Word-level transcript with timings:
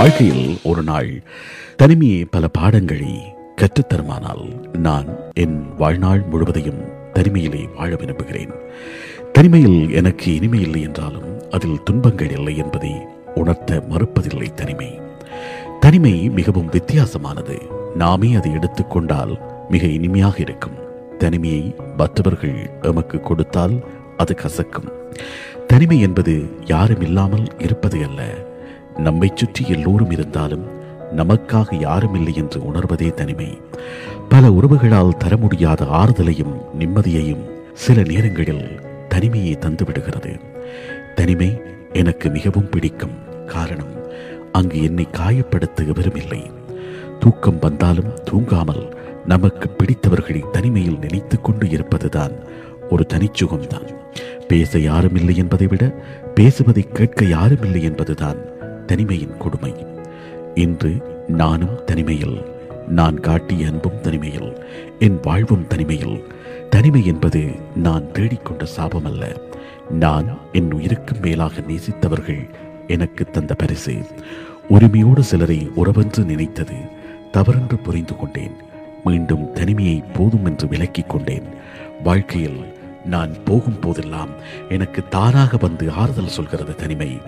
வாழ்க்கையில் 0.00 0.58
ஒரு 0.62 0.82
நாள் 0.82 1.22
தனிமையே 1.78 2.26
பல 2.30 2.48
பாடங்களை 2.48 3.34
கற்றுத்தருமானால் 3.56 4.76
நான் 4.76 5.06
என் 5.32 5.74
வாழ்நாள் 5.76 6.22
முழுவதையும் 6.22 6.84
தனிமையிலே 7.14 7.74
வாழ 7.74 7.96
விரும்புகிறேன். 7.96 8.50
தனிமையில் 9.32 9.92
எனக்கு 9.92 10.34
இனிமை 10.34 10.60
இல்லை 10.60 10.82
என்றாலும் 10.82 11.50
அதில் 11.50 11.82
துன்பங்கள் 11.82 12.30
இல்லை 12.30 12.56
என்பதை 12.56 12.94
உணர்த்த 13.34 13.84
மறுப்பதில்லை 13.88 14.54
தனிமை. 14.54 15.00
தனிமை 15.80 16.28
மிகவும் 16.28 16.70
வித்தியாசமானது. 16.70 17.58
நாமே 17.94 18.34
அதை 18.34 18.52
எடுத்துக்கொண்டால் 18.52 19.38
மிக 19.68 19.86
இனிமையாக 19.86 20.38
இருக்கும். 20.38 20.78
தனிமையை 21.18 21.74
மற்றவர்கள் 21.96 22.70
எமக்கு 22.82 23.20
கொடுத்தால் 23.20 23.84
அது 24.16 24.36
கசக்கும். 24.42 24.88
தனிமை 25.66 26.00
என்பது 26.00 26.50
யாரும் 26.64 27.00
இல்லாமல் 27.00 27.44
இருப்பது 27.58 28.04
அல்ல. 28.04 28.48
நம்மை 29.00 29.32
சுற்றி 29.34 29.68
எல்லோரும் 29.68 30.10
இருந்தாலும் 30.10 30.64
நமக்காக 31.16 31.80
யாரும் 31.80 32.14
இல்லை 32.14 32.34
என்று 32.34 32.60
உணர்வதே 32.60 33.14
தனிமை. 33.14 33.60
பல 34.28 34.50
உறவுகளால் 34.50 35.16
தர 35.16 35.36
முடியாத 35.36 35.84
ஆறுதலையும் 35.84 36.54
நிம்மதியையும் 36.78 37.44
சில 37.74 38.02
நேரங்களில் 38.02 38.80
தனிமையை 39.08 39.58
தந்துவிடுகிறது 39.60 40.40
தனிமை 41.14 41.62
எனக்கு 41.92 42.30
மிகவும் 42.30 42.68
பிடிக்கும். 42.68 43.16
காரணம் 43.46 43.92
அங்கு 44.52 44.82
என்னை 44.82 45.08
காயப்படுத்த 45.12 45.88
எவரும் 45.88 46.14
இல்லை 46.14 46.50
தூக்கம் 47.18 47.58
வந்தாலும் 47.58 48.14
தூங்காமல் 48.30 48.96
நமக்கு 49.26 49.70
பிடித்தவர்களை 49.70 50.50
தனிமையில் 50.50 50.98
நினைத்துக் 50.98 51.44
கொண்டு 51.44 51.70
இருப்பதுதான் 51.70 52.32
ஒரு 52.90 53.06
தனிச்சுகம்தான். 53.12 53.88
பேச 54.48 54.78
யாரும் 54.78 55.14
இல்லை 55.14 55.36
என்பதை 55.36 55.66
விட 55.66 55.94
பேசுவதை 56.34 56.82
கேட்க 56.82 57.24
யாரும் 57.24 57.62
இல்லை 57.62 57.82
என்பதுதான் 57.82 58.49
தனிமையின் 58.90 59.36
கொடுமை. 59.36 59.86
இன்று 60.54 60.92
நானும் 61.28 61.84
தனிமையில் 61.86 62.38
நான் 62.88 63.20
காட்டிய 63.20 63.66
அன்பும் 63.66 64.00
தனிமையில் 64.00 64.66
என் 64.98 65.18
வாழ்வும் 65.22 65.66
தனிமையில். 65.66 66.24
தனிமை 66.70 67.06
என்பது 67.06 67.42
நான் 67.76 68.04
தேடிக்கொண்ட 68.12 68.62
சாபம் 68.62 69.04
அல்ல 69.04 69.40
நான் 69.90 70.38
என் 70.52 70.72
உயிருக்கு 70.72 71.14
மேலாக 71.20 71.60
நேசித்தவர்கள் 71.60 72.50
எனக்கு 72.86 73.24
தந்த 73.24 73.54
பரிசு. 73.54 73.94
உரிமையோடு 74.68 75.22
சிலரை 75.22 75.70
உறவென்று 75.76 76.24
நினைத்தது 76.24 76.74
தவறென்று 77.32 77.78
புரிந்து 77.78 78.16
கொண்டேன். 78.16 78.52
மீண்டும் 79.04 79.52
தனிமையை 79.52 80.02
போதும் 80.12 80.44
என்று 80.44 80.66
விலக்கிக் 80.66 81.06
கொண்டேன். 81.06 81.44
வாழ்க்கையில் 82.02 82.60
நான் 83.04 83.44
போகும் 83.44 83.78
போதெல்லாம் 83.78 84.28
எனக்கு 84.68 85.08
தானாக 85.08 85.56
வந்து 85.56 85.90
ஆறுதல் 85.90 86.28
சொல்கிறது 86.28 86.74
தனிமை. 86.74 87.20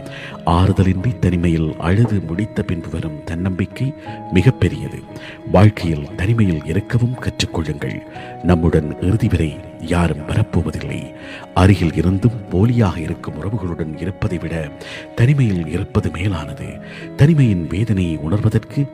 ஆறுதலின்றி 0.46 1.18
தனிமையில் 1.18 1.74
அழுது 1.78 2.20
முடித்த 2.20 2.62
பின்பு 2.62 2.88
வரும் 2.90 3.24
தன்னம்பிக்கை 3.24 3.94
மிகப்பெரியது. 4.32 5.02
வாழ்க்கையில் 5.50 6.14
தனிமையில் 6.16 6.64
இருக்கவும் 6.64 7.16
கற்றுக்கொள்ளுங்கள். 7.20 8.00
நம்முடன் 8.42 9.00
இறுதி 9.00 9.28
வரை 9.28 9.56
யாரும் 9.80 10.28
வரப்போவதில்லை. 10.28 11.14
அருகில் 11.54 11.94
இருந்தும் 11.94 12.48
போலியாக 12.50 12.96
இருக்கும் 12.96 13.34
உறவுகளுடன் 13.34 14.00
இருப்பதை 14.00 14.38
விட 14.38 14.68
தனிமையில் 15.14 15.68
இருப்பது 15.68 16.10
மேலானது. 16.10 16.66
தனிமையின் 17.16 17.66
வேதனையை 17.66 18.16
உணர்வதற்கு 18.16 18.86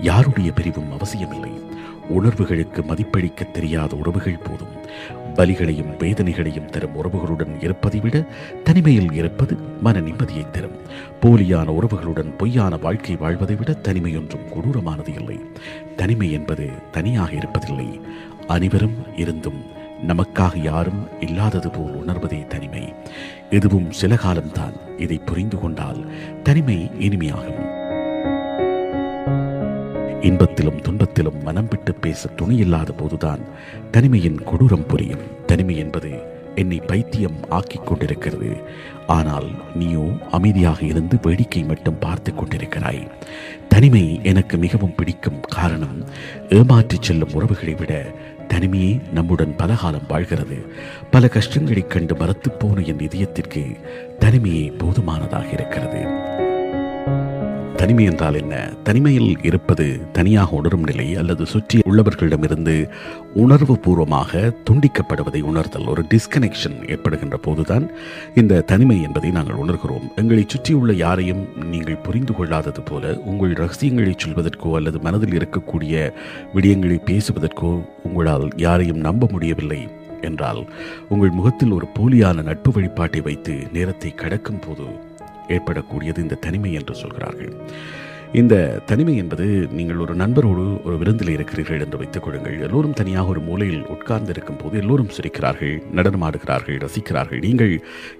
யாருடைய 0.00 0.52
பிரிவும் 0.52 0.92
அவசியமில்லை. 0.92 1.68
உணர்வுகளுக்கு 2.10 2.82
மதிப்பளிக்க 2.82 3.50
தெரியாத 3.50 3.96
உறவுகள் 3.96 4.38
போதும். 4.38 4.78
பலிகளையும் 5.34 5.96
வேதனைகளையும் 5.98 6.64
தரும் 6.64 6.96
உறவுகளுடன் 6.96 7.62
இருப்பதை 7.62 8.00
விட 8.00 8.24
தனிமையில் 8.64 9.12
இருப்பது 9.12 9.56
மன 9.80 10.00
நிம்மதியை 10.00 10.50
தரும். 10.50 10.76
போலியான 11.20 11.72
உறவுகளுடன் 11.72 12.36
பொய்யான 12.36 12.76
வாழ்க்கை 12.76 13.16
வாழ்வதை 13.16 13.56
விட 13.56 13.72
தனிமை 13.72 14.16
ஒன்றும் 14.16 14.48
கொடூரமானது 14.48 15.14
இல்லை. 15.18 15.40
தனிமை 15.96 16.32
என்பது 16.32 16.70
தனியாக 16.90 17.30
இருப்பதில்லை. 17.32 18.00
அனைவரும் 18.46 18.96
இருந்தும் 19.16 19.62
நமக்காக 20.08 20.62
யாரும் 20.62 21.08
இல்லாதது 21.20 21.70
போல் 21.70 22.04
உணர்வதே 22.04 22.46
தனிமை. 22.46 22.94
இதுவும் 23.50 23.90
சில 23.90 24.16
காலம்தான் 24.16 24.72
இதை 24.98 25.18
புரிந்து 25.18 25.60
கொண்டால் 25.60 26.10
தனிமை 26.42 26.90
இனிமையாகும். 27.00 27.69
இன்பத்திலும் 30.20 30.80
துன்பத்திலும் 30.80 31.42
மனம் 31.42 31.66
விட்டு 31.70 31.94
பேச 31.94 32.28
துணியில்லாத 32.28 32.88
போதுதான் 32.96 33.40
தனிமையின் 33.90 34.40
கொடூரம் 34.44 34.86
புரியும். 34.86 35.20
தனிமை 35.46 35.76
என்பது 35.76 36.10
என்னை 36.54 36.78
பைத்தியம் 36.78 37.36
ஆக்கிக் 37.48 37.86
கொண்டிருக்கிறது. 37.86 38.56
ஆனால் 39.06 39.50
நீயோ 39.74 40.08
அமைதியாக 40.30 40.84
இருந்து 40.84 41.18
வேடிக்கை 41.22 41.62
மட்டும் 41.62 41.98
பார்த்து 41.98 42.32
கொண்டிருக்கிறாய். 42.32 43.10
தனிமை 43.68 44.20
எனக்கு 44.22 44.56
மிகவும் 44.56 44.94
பிடிக்கும் 44.94 45.40
காரணம் 45.40 46.04
ஏமாற்றிச் 46.48 47.02
செல்லும் 47.02 47.32
உறவுகளை 47.32 47.74
விட 47.74 48.14
தனிமையே 48.48 49.12
நம்முடன் 49.12 49.56
பல 49.56 49.74
காலம் 49.74 50.06
வாழ்கிறது. 50.08 50.72
பல 51.10 51.28
கஷ்டங்களைக் 51.28 51.90
கண்டு 51.90 52.16
மரத்துப் 52.16 52.60
போன 52.60 52.80
என் 52.80 53.00
இதயத்திற்கு 53.00 53.76
தனிமையே 54.20 54.78
போதுமானதாக 54.78 55.48
இருக்கிறது. 55.48 56.09
தனிமை 57.80 58.04
என்றால் 58.04 58.34
என்ன? 58.34 58.54
தனிமையில் 58.84 59.38
இருப்பது 59.42 59.84
தனியாக 60.12 60.56
உணரும் 60.56 60.82
நிலை 60.82 61.14
அல்லது 61.14 61.46
சுற்றி 61.46 61.78
உள்ளவர்களிடமிருந்து 61.90 62.74
உணர்வு 63.34 63.78
பூர்வமாக 63.78 64.52
துண்டிக்கப்படுவதை 64.70 65.40
உணர்தல் 65.42 65.86
ஒரு 65.86 66.02
டிஸ்கனெக்ஷன் 66.02 66.76
ஏற்படுகின்ற 66.88 67.36
போதுதான் 67.36 67.90
இந்த 68.34 68.60
தனிமை 68.60 69.02
என்பதை 69.02 69.30
நாங்கள் 69.30 69.54
உணர்கிறோம். 69.54 70.06
எங்களை 70.16 70.44
சுற்றியுள்ள 70.46 70.92
யாரையும் 70.92 71.42
நீங்கள் 71.70 72.02
புரிந்து 72.02 72.34
கொள்ளாதது 72.34 72.82
போல 72.82 73.14
உங்கள் 73.24 73.52
ரகசியங்களை 73.52 74.14
சொல்வதற்கோ 74.16 74.72
அல்லது 74.74 75.00
மனதில் 75.00 75.36
இருக்கக்கூடிய 75.40 75.94
விடயங்களை 76.54 76.98
பேசுவதற்கோ 77.10 77.82
உங்களால் 78.02 78.48
யாரையும் 78.56 78.98
நம்ப 78.98 79.28
முடியவில்லை 79.30 79.88
என்றால் 80.20 80.66
உங்கள் 81.08 81.30
முகத்தில் 81.30 81.72
ஒரு 81.72 81.86
போலியான 81.98 82.42
நட்பு 82.42 82.72
வழிபாட்டை 82.72 83.20
வைத்து 83.20 83.54
நேரத்தை 83.72 84.10
கடக்கும் 84.14 84.62
போது 84.66 84.86
ஏற்படக்கூடியது 85.56 86.24
இந்த 86.26 86.40
தனிமை 86.46 86.72
என்று 86.80 86.94
சொல்கிறார்கள். 87.02 87.52
இந்த 88.40 88.54
தனிமை 88.88 89.14
என்பது 89.20 89.46
நீங்கள் 89.78 90.02
ஒரு 90.04 90.14
நண்பரோடு 90.20 90.64
ஒரு 90.86 90.96
விருந்தில் 91.00 91.32
இருக்கிறீர்கள் 91.36 91.82
என்று 91.84 92.00
வைத்துக் 92.02 92.24
கொள்ளுங்கள். 92.24 92.56
எல்லோரும் 92.66 92.96
தனியாக 93.00 93.32
ஒரு 93.32 93.40
மூலையில் 93.48 93.88
உட்கார்ந்து 93.94 94.32
இருக்கும் 94.34 94.60
போது 94.60 94.74
எல்லோரும் 94.82 95.10
சிரிக்கிறார்கள் 95.16 95.74
நடனமாடுகிறார்கள் 95.98 96.78
ரசிக்கிறார்கள். 96.84 97.40
நீங்கள் 97.46 97.74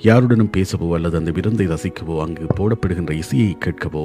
யாருடனும் 0.09 0.53
பேசவோ 0.57 0.89
அல்லது 0.99 1.19
அந்த 1.21 1.33
விருந்தை 1.39 1.67
ரசிக்கவோ 1.75 2.17
அங்கு 2.27 2.47
போடப்படுகின்ற 2.61 3.15
இசையை 3.23 3.53
கேட்கவோ 3.67 4.05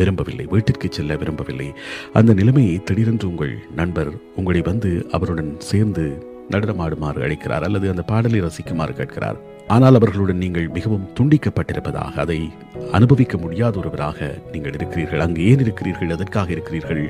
விரும்பவில்லை 0.00 0.44
வீட்டிற்கு 0.54 0.88
செல்ல 0.96 1.12
விரும்பவில்லை. 1.22 1.68
அந்த 2.18 2.32
நிலைமையை 2.40 2.76
திடீரென்று 2.88 3.26
உங்கள் 3.32 3.54
நண்பர் 3.80 4.10
உங்களை 4.40 4.60
வந்து 4.70 4.90
அவருடன் 5.18 5.52
சேர்ந்து 5.70 6.04
நடனமாடுமாறு 6.54 7.20
அழைக்கிறார் 7.26 7.66
அல்லது 7.66 7.86
அந்த 7.92 8.02
பாடலை 8.12 8.38
ரசிக்குமாறு 8.46 8.94
கேட்கிறார். 9.00 9.40
ஆனால் 9.74 9.98
அவர்களுடன் 9.98 10.42
நீங்கள் 10.44 10.68
மிகவும் 10.76 11.08
துண்டிக்கப்பட்டிருப்பதாக 11.18 12.14
அதை 12.24 12.38
அனுபவிக்க 12.96 13.34
முடியாத 13.36 13.74
ஒருவராக 13.78 14.28
நீங்கள் 14.52 14.76
இருக்கிறீர்கள். 14.78 15.24
அங்கு 15.24 15.42
ஏன் 15.50 15.62
இருக்கிறீர்கள்? 15.64 16.14
எதற்காக 16.16 16.50
இருக்கிறீர்கள்? 16.56 17.02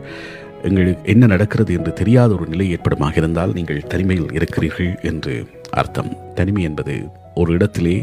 எங்களுக்கு 0.62 1.10
என்ன 1.12 1.26
நடக்கிறது 1.26 1.72
என்று 1.78 1.92
தெரியாத 1.92 2.30
ஒரு 2.34 2.46
நிலை 2.46 2.66
ஏற்படுமாக 2.70 3.16
இருந்தால் 3.16 3.54
நீங்கள் 3.58 3.86
தனிமையில் 3.92 4.32
இருக்கிறீர்கள் 4.32 4.90
என்று 5.10 5.34
அர்த்தம். 5.80 6.10
தனிமை 6.34 6.62
என்பது 6.62 6.96
ஒரு 7.34 7.52
இடத்திலே 7.52 7.96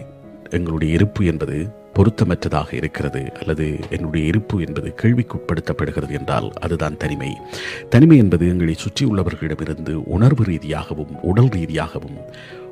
எங்களுடைய 0.57 0.91
இருப்பு 0.93 1.21
என்பது 1.25 1.57
பொருத்தமற்றதாக 1.97 2.69
இருக்கிறது 2.73 3.21
அல்லது 3.39 3.65
என்னுடைய 3.89 4.23
இருப்பு 4.31 4.55
என்பது 4.65 4.89
கேள்விக்குட்படுத்தப்படுகிறது 5.01 6.13
என்றால் 6.19 6.47
அதுதான் 6.65 6.97
தனிமை. 6.97 7.31
தனிமை 7.89 8.17
என்பது 8.17 8.45
எங்களை 8.47 8.75
சுற்றியுள்ளவர்களிடமிருந்து 8.83 9.93
உணர்வு 10.15 10.43
ரீதியாகவும் 10.43 11.13
உடல் 11.21 11.51
ரீதியாகவும் 11.57 12.17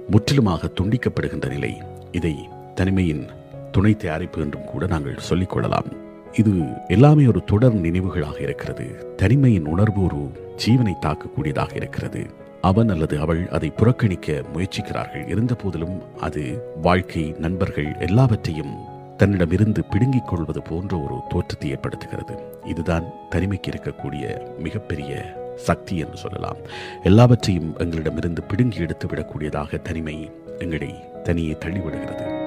முற்றிலுமாக 0.09 0.69
துண்டிக்கப்படுகின்ற 0.81 1.47
நிலை. 1.47 1.81
இதை 2.11 2.49
தனிமையின் 2.75 3.27
துணை 3.71 3.95
தயாரிப்பு 3.95 4.41
என்றும் 4.41 4.65
கூட 4.65 4.85
நாங்கள் 4.85 5.23
சொல்லிக்கொள்ளலாம் 5.29 5.91
இது 6.33 6.53
எல்லாமே 6.87 7.27
ஒரு 7.27 7.43
தொடர் 7.43 7.73
நினைவுகளாக 7.73 8.41
இருக்கிறது. 8.41 9.15
தனிமையின் 9.15 9.65
உணர்வு 9.65 10.03
ஒரு 10.03 10.31
ஜீவனை 10.65 10.93
தாக்கக்கூடியதாக 11.01 11.75
இருக்கிறது. 11.75 12.29
அவன் 12.61 12.89
அல்லது 12.89 13.19
அவள் 13.19 13.49
அதை 13.49 13.69
புறக்கணிக்க 13.69 14.43
முயற்சிக்கிறார்கள். 14.53 15.27
இருந்த 15.27 15.55
போதிலும் 15.55 16.19
அது 16.19 16.71
வாழ்க்கை 16.81 17.35
நண்பர்கள் 17.39 17.95
எல்லாவற்றையும் 17.99 18.75
தன்னிடமிருந்து 19.17 19.83
பிடுங்கிக் 19.85 20.27
கொள்வது 20.27 20.61
போன்ற 20.61 20.97
ஒரு 20.97 21.15
தோற்றத்தை 21.29 21.73
ஏற்படுத்துகிறது. 21.73 22.35
இதுதான் 22.65 23.03
தனிமைக்கு 23.29 23.71
இருக்கக்கூடிய 23.71 24.25
மிகப்பெரிய 24.59 25.35
சக்தி 25.55 25.97
என்று 25.97 26.17
சொல்லலாம். 26.17 26.57
எல்லாவற்றையும் 27.03 27.77
எங்களிடமிருந்து 27.77 28.43
பிடுங்கி 28.43 28.79
எடுத்து 28.79 29.07
விடக்கூடியதாக 29.07 29.81
தனிமை 29.81 30.31
எங்களை 30.59 30.95
தனியே 31.23 31.51
தள்ளிவிடுகிறது. 31.51 32.43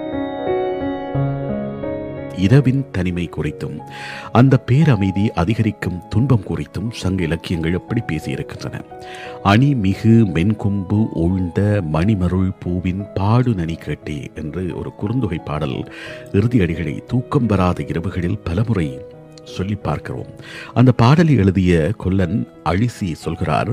இரவின் 2.37 2.91
தனிமை 2.93 3.29
குறித்தும் 3.37 3.79
அந்த 4.33 4.59
பேரமைதி 4.71 5.29
அதிகரிக்கும் 5.29 6.03
துன்பம் 6.09 6.45
குறித்தும் 6.49 6.91
சங்க 6.91 7.23
இலக்கியங்கள் 7.23 7.73
எப்படி 7.73 8.01
பேசியிருக்கின்றன? 8.13 8.81
அணி 9.43 9.75
மிகு 9.75 10.09
மென்கொம்பு 10.09 11.07
உழ்ந்த 11.13 11.83
மணிமருள் 11.93 12.51
பூவின் 12.59 13.05
பாடு 13.15 13.55
நனி 13.55 13.75
கேட்டே 13.75 14.35
என்று 14.35 14.77
ஒரு 14.77 14.93
குறுந்தொகை 15.01 15.39
பாடல் 15.45 15.93
இறுதி 16.33 16.59
அடிகளை 16.59 17.05
தூக்கம் 17.05 17.47
வராத 17.47 17.83
இரவுகளில் 17.83 18.41
பலமுறை 18.45 18.99
சொல்லி 19.55 19.75
பார்க்கிறோம். 19.75 20.31
அந்த 20.75 20.93
பாடலை 20.93 21.35
எழுதிய 21.35 21.93
கொல்லன் 21.97 22.49
அழிசி 22.65 23.15
சொல்கிறார் 23.15 23.71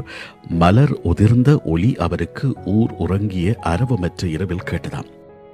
மலர் 0.50 0.94
உதிர்ந்த 1.04 1.62
ஒளி 1.63 1.95
அவருக்கு 1.95 2.54
ஊர் 2.66 2.92
உறங்கிய 2.92 3.57
அரவமற்ற 3.62 4.27
இரவில் 4.27 4.66
கேட்டதாம். 4.66 5.12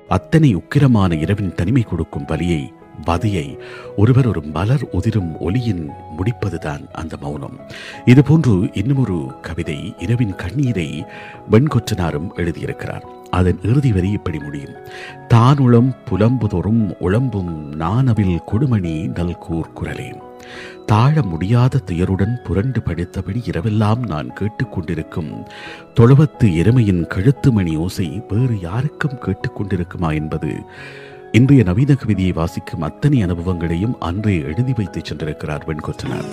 அத்தனை 0.08 0.56
உக்கிரமான 0.56 1.20
இரவின் 1.20 1.56
தனிமை 1.56 1.82
கொடுக்கும் 1.82 2.26
வலியை 2.28 2.74
வதியை 3.06 3.60
ஒருவர் 3.98 4.28
ஒரு 4.28 4.42
மலர் 4.42 4.90
உதிரும் 4.92 5.40
ஒலியின் 5.40 5.90
முடிப்பதுதான் 6.18 6.88
அந்த 6.92 7.18
மௌனம். 7.22 7.60
இதுபோன்று 8.06 8.78
இன்னுமொரு 8.78 9.32
கவிதை 9.42 9.94
இரவின் 9.98 10.36
கண்ணீரை 10.36 11.06
வெண்கொற்றனாரும் 11.52 12.28
எழுதியிருக்கிறார். 12.36 13.04
அதன் 13.30 13.60
இறுதி 13.64 13.92
வரி 13.92 14.10
இப்படி 14.10 14.40
முடியும். 14.40 14.74
தானுளம் 15.28 15.96
புலம்புதொறும் 16.10 16.96
உளம்பும் 17.00 17.76
நானவில் 17.76 18.40
கொடுமணி 18.52 19.08
நல்கூர் 19.08 19.74
குரலே. 19.74 20.22
தாழ 20.86 21.22
முடியாத 21.22 21.80
துயருடன் 21.92 22.36
புரண்டு 22.44 22.80
படித்தபடி 22.80 23.42
இரவெல்லாம் 23.52 24.08
நான் 24.08 24.34
கேட்டுக்கொண்டிருக்கும் 24.34 25.46
தொழுவத்து 26.00 26.44
எருமையின் 26.44 27.08
கழுத்து 27.08 27.52
மணி 27.52 27.76
ஓசை 27.76 28.24
வேறு 28.28 28.60
யாருக்கும் 28.60 29.20
கேட்டுக்கொண்டிருக்குமா 29.20 30.14
என்பது 30.14 30.56
இன்றைய 31.34 31.62
நவீன 31.64 31.92
கவிதையை 31.94 32.32
வாசிக்கும் 32.32 32.82
அத்தனை 32.82 33.20
அனுபவங்களையும் 33.24 33.96
அன்றே 34.00 34.34
எழுதி 34.44 34.74
வைத்து 34.74 35.02
சென்றிருக்கிறார் 35.02 35.66
வெண்கொற்றனார் 35.66 36.28